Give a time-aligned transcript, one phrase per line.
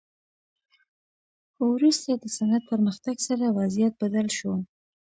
[1.71, 4.53] وروسته د صنعت پرمختګ سره وضعیت بدل شو.